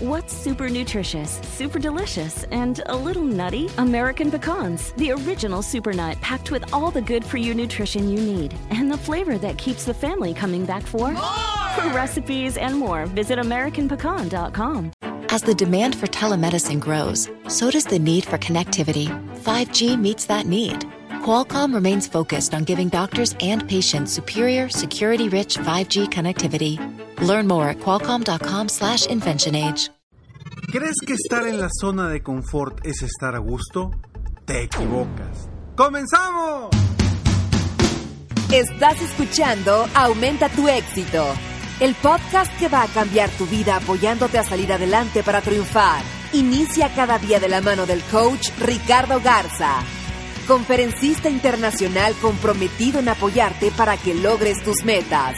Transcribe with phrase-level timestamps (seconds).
[0.00, 3.68] What's super nutritious, super delicious, and a little nutty?
[3.78, 8.20] American pecans, the original super nut packed with all the good for you nutrition you
[8.20, 11.22] need and the flavor that keeps the family coming back for more.
[11.74, 14.92] For recipes and more, visit AmericanPecan.com.
[15.30, 19.08] As the demand for telemedicine grows, so does the need for connectivity.
[19.40, 20.78] 5G meets that need.
[21.24, 26.97] Qualcomm remains focused on giving doctors and patients superior, security-rich 5G connectivity.
[27.20, 29.90] Learn more at qualcomm.com/inventionage.
[30.70, 33.90] ¿Crees que estar en la zona de confort es estar a gusto?
[34.44, 35.48] Te equivocas.
[35.76, 36.70] ¡Comenzamos!
[38.52, 41.24] Estás escuchando Aumenta tu éxito,
[41.80, 46.02] el podcast que va a cambiar tu vida apoyándote a salir adelante para triunfar.
[46.32, 49.82] Inicia cada día de la mano del coach Ricardo Garza
[50.48, 55.36] conferencista internacional comprometido en apoyarte para que logres tus metas.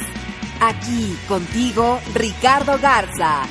[0.62, 3.44] Aquí contigo, Ricardo Garza.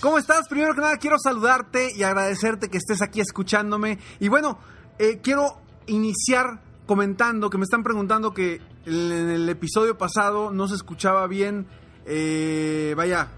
[0.00, 0.48] ¿Cómo estás?
[0.48, 4.00] Primero que nada quiero saludarte y agradecerte que estés aquí escuchándome.
[4.18, 4.58] Y bueno,
[4.98, 10.74] eh, quiero iniciar comentando que me están preguntando que en el episodio pasado no se
[10.74, 11.68] escuchaba bien.
[12.06, 13.28] Eh, vaya,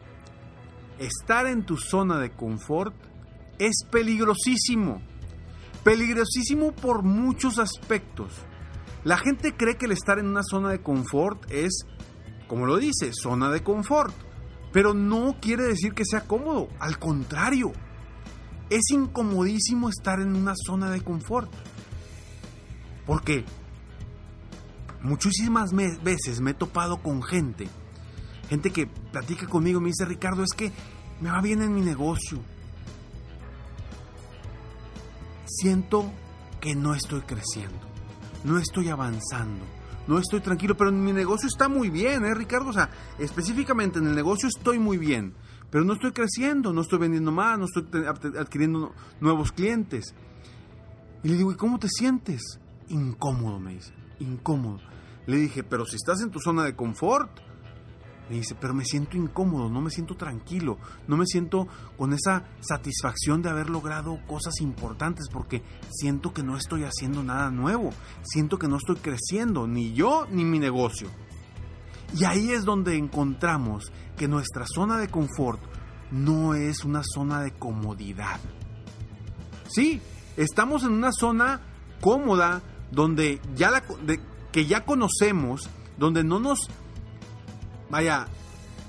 [0.98, 2.94] estar en tu zona de confort
[3.58, 5.02] es peligrosísimo
[5.88, 8.32] peligrosísimo por muchos aspectos.
[9.08, 11.86] La gente cree que el estar en una zona de confort es,
[12.46, 14.14] como lo dice, zona de confort.
[14.70, 17.72] Pero no quiere decir que sea cómodo, al contrario.
[18.68, 21.50] Es incomodísimo estar en una zona de confort.
[23.06, 23.46] Porque
[25.00, 27.66] muchísimas veces me he topado con gente,
[28.50, 30.70] gente que platica conmigo, me dice, Ricardo, es que
[31.22, 32.40] me va bien en mi negocio,
[35.46, 36.12] siento
[36.60, 37.78] que no estoy creciendo,
[38.44, 39.64] no estoy avanzando,
[40.06, 42.70] no estoy tranquilo, pero mi negocio está muy bien, ¿eh, Ricardo?
[42.70, 45.34] O sea, específicamente en el negocio estoy muy bien,
[45.70, 48.04] pero no estoy creciendo, no estoy vendiendo más, no estoy
[48.38, 50.14] adquiriendo nuevos clientes.
[51.22, 52.60] Y le digo, ¿y cómo te sientes?
[52.88, 54.80] Incómodo, me dice, incómodo.
[55.26, 57.30] Le dije, pero si estás en tu zona de confort,
[58.28, 61.66] me dice, pero me siento incómodo, no me siento tranquilo, no me siento
[61.96, 67.50] con esa satisfacción de haber logrado cosas importantes porque siento que no estoy haciendo nada
[67.50, 67.90] nuevo,
[68.22, 71.08] siento que no estoy creciendo, ni yo ni mi negocio.
[72.16, 75.60] Y ahí es donde encontramos que nuestra zona de confort
[76.10, 78.40] no es una zona de comodidad.
[79.68, 80.00] Sí,
[80.36, 81.60] estamos en una zona
[82.00, 83.82] cómoda donde ya la,
[84.52, 85.68] que ya conocemos,
[85.98, 86.58] donde no nos
[87.90, 88.26] vaya,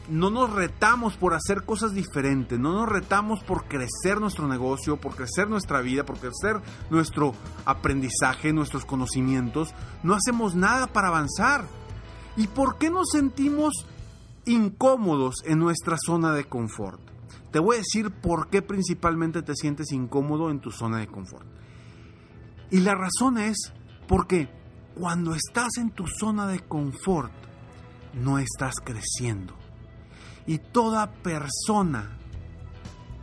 [0.09, 5.15] no nos retamos por hacer cosas diferentes, no nos retamos por crecer nuestro negocio, por
[5.15, 7.33] crecer nuestra vida, por crecer nuestro
[7.65, 9.73] aprendizaje, nuestros conocimientos,
[10.03, 11.65] no hacemos nada para avanzar.
[12.35, 13.85] ¿Y por qué nos sentimos
[14.45, 16.99] incómodos en nuestra zona de confort?
[17.51, 21.45] Te voy a decir por qué principalmente te sientes incómodo en tu zona de confort.
[22.71, 23.73] Y la razón es
[24.07, 24.49] porque
[24.95, 27.31] cuando estás en tu zona de confort,
[28.13, 29.55] no estás creciendo.
[30.45, 32.17] Y toda persona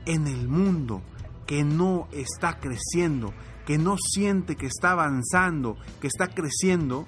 [0.05, 1.03] en el mundo
[1.47, 3.33] que no está creciendo,
[3.65, 7.07] que no siente que está avanzando, que está creciendo,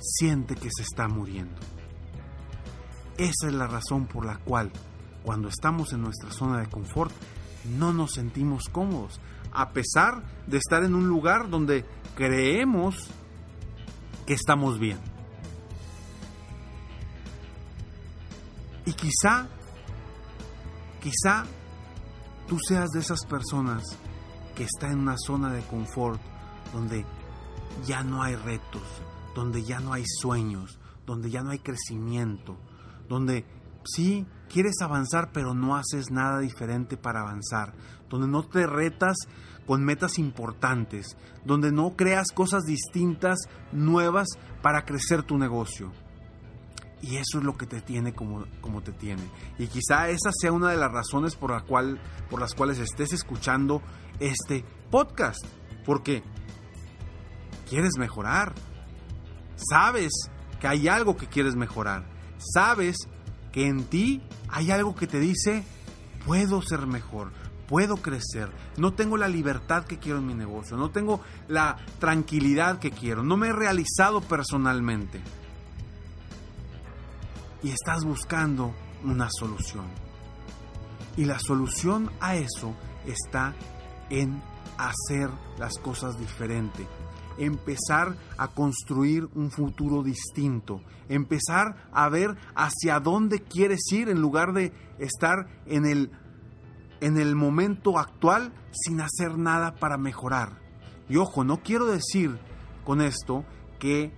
[0.00, 1.60] siente que se está muriendo.
[3.18, 4.72] Esa es la razón por la cual
[5.22, 7.12] cuando estamos en nuestra zona de confort
[7.78, 9.20] no nos sentimos cómodos,
[9.52, 11.84] a pesar de estar en un lugar donde
[12.16, 13.10] creemos
[14.26, 15.11] que estamos bien.
[19.02, 19.48] Quizá,
[21.00, 21.44] quizá
[22.46, 23.82] tú seas de esas personas
[24.54, 26.20] que está en una zona de confort
[26.72, 27.04] donde
[27.84, 29.02] ya no hay retos,
[29.34, 32.56] donde ya no hay sueños, donde ya no hay crecimiento,
[33.08, 33.44] donde
[33.84, 37.74] sí quieres avanzar pero no haces nada diferente para avanzar,
[38.08, 39.16] donde no te retas
[39.66, 43.40] con metas importantes, donde no creas cosas distintas,
[43.72, 44.28] nuevas
[44.62, 45.90] para crecer tu negocio.
[47.02, 49.22] Y eso es lo que te tiene como, como te tiene.
[49.58, 52.00] Y quizá esa sea una de las razones por, la cual,
[52.30, 53.82] por las cuales estés escuchando
[54.20, 55.44] este podcast.
[55.84, 56.22] Porque
[57.68, 58.54] quieres mejorar.
[59.56, 60.12] Sabes
[60.60, 62.06] que hay algo que quieres mejorar.
[62.54, 62.96] Sabes
[63.50, 65.64] que en ti hay algo que te dice,
[66.24, 67.32] puedo ser mejor,
[67.66, 72.78] puedo crecer, no tengo la libertad que quiero en mi negocio, no tengo la tranquilidad
[72.78, 75.20] que quiero, no me he realizado personalmente
[77.62, 78.74] y estás buscando
[79.04, 79.86] una solución.
[81.16, 82.74] Y la solución a eso
[83.06, 83.54] está
[84.10, 84.42] en
[84.78, 86.86] hacer las cosas diferente,
[87.38, 94.52] empezar a construir un futuro distinto, empezar a ver hacia dónde quieres ir en lugar
[94.52, 96.10] de estar en el,
[97.00, 100.60] en el momento actual sin hacer nada para mejorar.
[101.08, 102.38] Y ojo, no quiero decir
[102.84, 103.44] con esto
[103.78, 104.12] que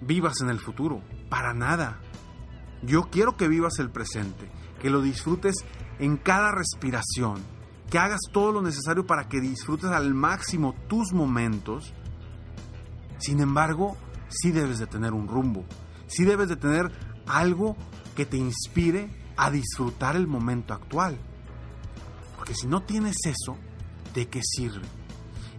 [0.00, 2.00] vivas en el futuro, para nada.
[2.82, 5.56] Yo quiero que vivas el presente, que lo disfrutes
[5.98, 7.42] en cada respiración,
[7.90, 11.92] que hagas todo lo necesario para que disfrutes al máximo tus momentos.
[13.18, 13.96] Sin embargo,
[14.28, 15.64] sí debes de tener un rumbo,
[16.06, 16.92] sí debes de tener
[17.26, 17.76] algo
[18.14, 21.18] que te inspire a disfrutar el momento actual.
[22.36, 23.56] Porque si no tienes eso,
[24.14, 24.97] ¿de qué sirve?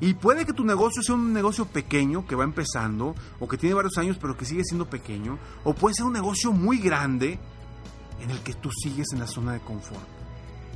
[0.01, 3.75] Y puede que tu negocio sea un negocio pequeño que va empezando o que tiene
[3.75, 5.37] varios años pero que sigue siendo pequeño.
[5.63, 7.39] O puede ser un negocio muy grande
[8.21, 10.07] en el que tú sigues en la zona de confort.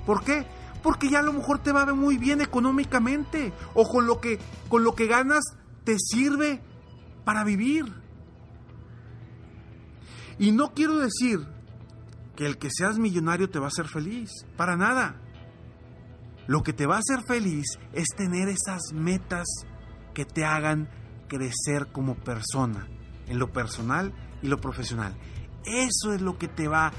[0.05, 0.45] ¿Por qué?
[0.81, 4.83] Porque ya a lo mejor te va muy bien económicamente o con lo que, con
[4.83, 5.43] lo que ganas
[5.85, 6.61] te sirve
[7.23, 7.85] para vivir.
[10.39, 11.47] Y no quiero decir
[12.35, 15.21] que el que seas millonario te va a hacer feliz, para nada.
[16.47, 19.47] Lo que te va a hacer feliz es tener esas metas
[20.13, 20.89] que te hagan
[21.27, 22.87] crecer como persona,
[23.27, 25.15] en lo personal y lo profesional.
[25.65, 26.91] Eso es lo que te va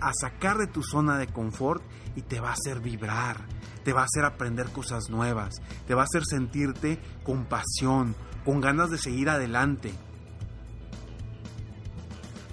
[0.00, 1.82] a sacar de tu zona de confort
[2.14, 3.44] y te va a hacer vibrar,
[3.84, 5.56] te va a hacer aprender cosas nuevas,
[5.86, 8.16] te va a hacer sentirte con pasión,
[8.46, 9.92] con ganas de seguir adelante.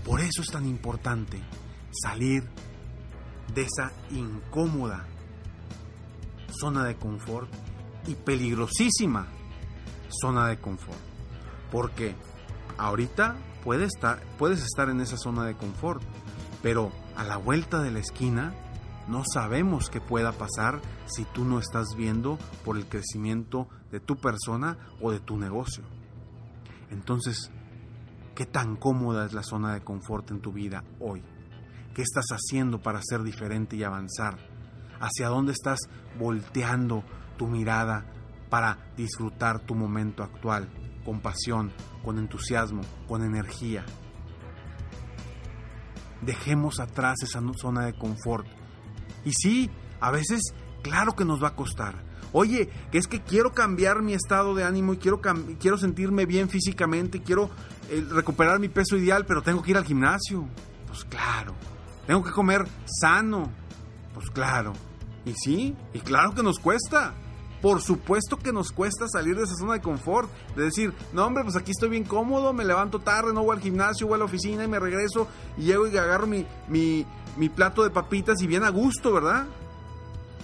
[0.03, 1.39] Por eso es tan importante
[1.93, 2.43] salir
[3.55, 5.07] de esa incómoda
[6.53, 7.49] zona de confort
[8.07, 9.27] y peligrosísima
[10.09, 10.99] zona de confort.
[11.71, 12.15] Porque
[12.77, 16.01] ahorita puedes estar, puedes estar en esa zona de confort,
[16.61, 18.53] pero a la vuelta de la esquina
[19.07, 24.15] no sabemos qué pueda pasar si tú no estás viendo por el crecimiento de tu
[24.15, 25.83] persona o de tu negocio.
[26.89, 27.51] Entonces,
[28.35, 31.23] ¿qué tan cómoda es la zona de confort en tu vida hoy?
[31.93, 34.37] ¿Qué estás haciendo para ser diferente y avanzar?
[35.03, 35.79] Hacia dónde estás
[36.17, 37.03] volteando
[37.37, 38.05] tu mirada
[38.49, 40.69] para disfrutar tu momento actual,
[41.03, 41.71] con pasión,
[42.03, 43.83] con entusiasmo, con energía.
[46.21, 48.47] Dejemos atrás esa zona de confort.
[49.25, 49.69] Y sí,
[49.99, 50.41] a veces,
[50.81, 51.95] claro que nos va a costar.
[52.31, 55.21] Oye, que es que quiero cambiar mi estado de ánimo y quiero,
[55.59, 57.49] quiero sentirme bien físicamente, quiero
[57.89, 60.47] eh, recuperar mi peso ideal, pero tengo que ir al gimnasio.
[60.87, 61.53] Pues claro.
[62.07, 63.51] Tengo que comer sano.
[64.13, 64.73] Pues claro.
[65.25, 67.13] Y sí, y claro que nos cuesta.
[67.61, 70.29] Por supuesto que nos cuesta salir de esa zona de confort.
[70.55, 73.61] De decir, no hombre, pues aquí estoy bien cómodo, me levanto tarde, no voy al
[73.61, 77.83] gimnasio, voy a la oficina y me regreso y llego y agarro mi, mi, plato
[77.83, 79.45] de papitas y bien a gusto, ¿verdad?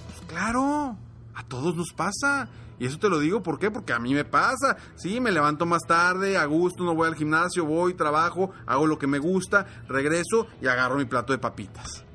[0.07, 0.95] Pues claro,
[1.35, 2.47] a todos nos pasa.
[2.79, 3.69] Y eso te lo digo, ¿por qué?
[3.69, 4.77] Porque a mí me pasa.
[4.95, 8.97] Sí, me levanto más tarde, a gusto, no voy al gimnasio, voy, trabajo, hago lo
[8.97, 12.05] que me gusta, regreso y agarro mi plato de papitas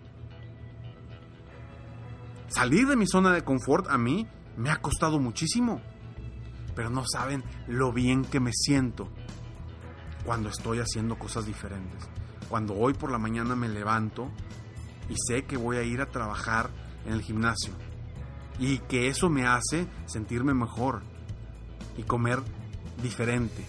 [2.48, 5.80] salir de mi zona de confort a mí me ha costado muchísimo.
[6.74, 9.08] Pero no saben lo bien que me siento
[10.24, 12.08] cuando estoy haciendo cosas diferentes.
[12.48, 14.30] Cuando hoy por la mañana me levanto
[15.08, 16.70] y sé que voy a ir a trabajar
[17.06, 17.74] en el gimnasio.
[18.58, 21.02] Y que eso me hace sentirme mejor
[21.96, 22.40] y comer
[23.02, 23.64] diferente.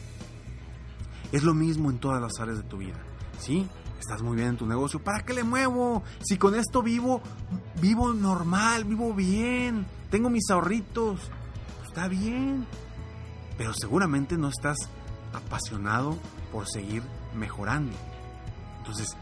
[1.31, 2.99] Es lo mismo en todas las áreas de tu vida.
[3.39, 3.67] ¿Sí?
[4.05, 6.03] Estás muy bien en tu negocio, ¿para qué le muevo?
[6.21, 7.21] Si con esto vivo,
[7.81, 11.19] vivo normal, vivo bien, tengo mis ahorritos,
[11.77, 12.67] pues está bien.
[13.57, 14.77] Pero seguramente no estás
[15.33, 16.19] apasionado
[16.51, 17.01] por seguir
[17.35, 17.97] mejorando.
[18.77, 19.17] Entonces,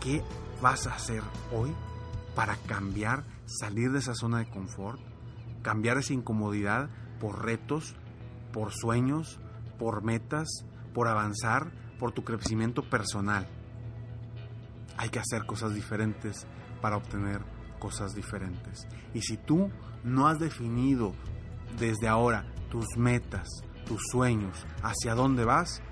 [0.00, 0.24] ¿qué
[0.62, 1.22] vas a hacer
[1.52, 1.70] hoy
[2.34, 4.98] para cambiar, salir de esa zona de confort,
[5.60, 6.88] cambiar esa incomodidad
[7.20, 7.96] por retos,
[8.50, 9.38] por sueños,
[9.78, 10.48] por metas,
[10.94, 13.46] por avanzar, por tu crecimiento personal?
[14.96, 16.46] Hay que hacer cosas diferentes
[16.80, 17.40] para obtener
[17.78, 18.86] cosas diferentes.
[19.14, 19.70] Y si tú
[20.04, 21.14] no has definido
[21.78, 23.48] desde ahora tus metas,
[23.86, 25.82] tus sueños, hacia dónde vas,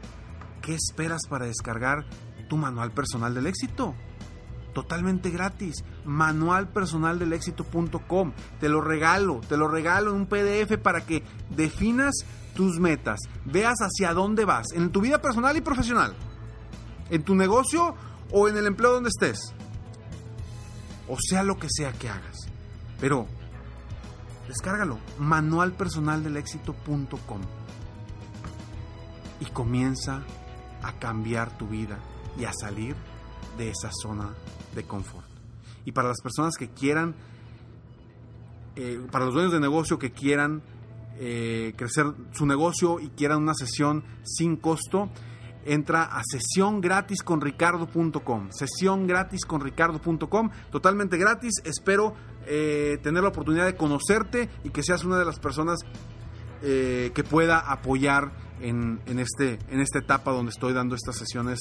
[0.62, 2.06] ¿qué esperas para descargar
[2.48, 3.94] tu manual personal del éxito?
[4.72, 5.84] Totalmente gratis.
[6.04, 8.32] Manualpersonaldelexito.com.
[8.60, 12.14] Te lo regalo, te lo regalo en un PDF para que definas
[12.54, 16.14] tus metas, veas hacia dónde vas, en tu vida personal y profesional,
[17.08, 17.94] en tu negocio
[18.32, 19.52] o en el empleo donde estés,
[21.08, 22.48] o sea lo que sea que hagas.
[23.00, 23.26] Pero
[24.48, 27.40] descárgalo, manualpersonaldelexito.com
[29.40, 30.22] y comienza
[30.82, 31.98] a cambiar tu vida
[32.38, 32.94] y a salir
[33.56, 34.34] de esa zona
[34.74, 35.26] de confort.
[35.84, 37.14] Y para las personas que quieran,
[38.76, 40.62] eh, para los dueños de negocio que quieran
[41.18, 45.08] eh, crecer su negocio y quieran una sesión sin costo,
[45.64, 48.50] entra a sesión gratis con ricardo.com.
[48.50, 51.54] Sesión gratis con ricardo.com, totalmente gratis.
[51.64, 52.14] Espero
[52.46, 55.80] eh, tener la oportunidad de conocerte y que seas una de las personas
[56.62, 61.60] eh, que pueda apoyar en, este, en esta etapa donde estoy dando estas sesiones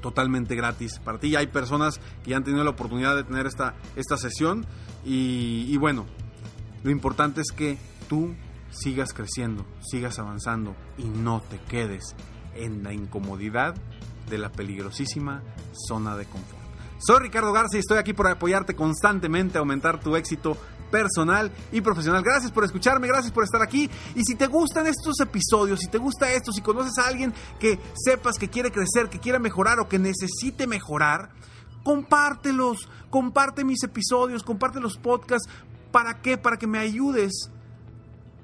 [0.00, 1.30] totalmente gratis para ti.
[1.30, 4.64] Ya hay personas que ya han tenido la oportunidad de tener esta, esta sesión
[5.04, 6.06] y bueno,
[6.82, 8.34] lo importante es que tú
[8.70, 12.14] sigas creciendo, sigas avanzando y no te quedes
[12.56, 13.74] en la incomodidad
[14.28, 16.66] de la peligrosísima zona de confort.
[16.98, 20.56] Soy Ricardo Garza y estoy aquí por apoyarte constantemente a aumentar tu éxito
[20.90, 22.22] personal y profesional.
[22.22, 23.90] Gracias por escucharme, gracias por estar aquí.
[24.14, 27.78] Y si te gustan estos episodios, si te gusta esto, si conoces a alguien que
[27.94, 31.30] sepas que quiere crecer, que quiere mejorar o que necesite mejorar,
[31.82, 35.50] compártelos, comparte mis episodios, comparte los podcasts.
[35.92, 36.38] ¿Para qué?
[36.38, 37.50] Para que me ayudes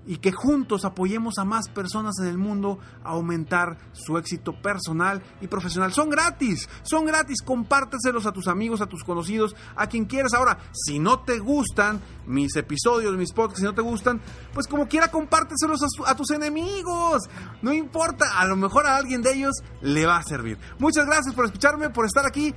[0.07, 5.23] y que juntos apoyemos a más personas en el mundo a aumentar su éxito personal
[5.41, 5.93] y profesional.
[5.93, 10.35] Son gratis, son gratis, compárteselos a tus amigos, a tus conocidos, a quien quieras.
[10.35, 14.21] Ahora, si no te gustan mis episodios, mis podcasts, si no te gustan,
[14.53, 17.23] pues como quiera compárteselos a, tus enemigos.
[17.63, 20.59] No importa, a lo mejor a alguien de ellos le va a servir.
[20.79, 22.55] Muchas gracias por escucharme, por estar aquí.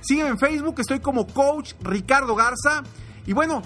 [0.00, 2.82] Sígueme en Facebook, estoy como coach Ricardo Garza.
[3.26, 3.62] Y bueno,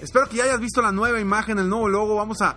[0.00, 2.16] Espero que ya hayas visto la nueva imagen, el nuevo logo.
[2.16, 2.56] Vamos a,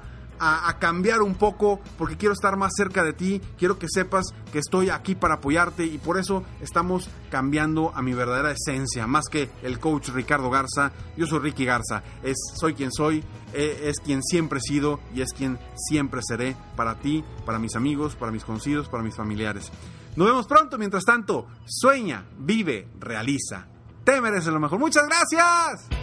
[0.79, 3.41] cambiar un poco porque quiero estar más cerca de ti.
[3.57, 8.13] Quiero que sepas que estoy aquí para apoyarte y por eso estamos cambiando a mi
[8.13, 9.07] verdadera esencia.
[9.07, 12.03] Más que el coach Ricardo Garza, yo soy Ricky Garza.
[12.23, 13.23] Es, soy quien soy,
[13.53, 17.75] e, es quien siempre he sido y es quien siempre seré para ti, para mis
[17.77, 19.71] amigos, para mis conocidos, para mis familiares.
[20.15, 20.77] Nos vemos pronto.
[20.77, 23.67] Mientras tanto, sueña, vive, realiza.
[24.03, 24.79] Te mereces lo mejor.
[24.79, 26.02] Muchas gracias.